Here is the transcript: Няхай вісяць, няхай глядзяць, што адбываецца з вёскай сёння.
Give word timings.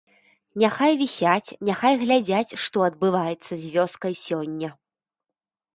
Няхай 0.61 0.93
вісяць, 1.01 1.55
няхай 1.69 1.93
глядзяць, 2.05 2.57
што 2.65 2.77
адбываецца 2.89 3.49
з 3.57 3.63
вёскай 3.79 4.13
сёння. 4.27 4.69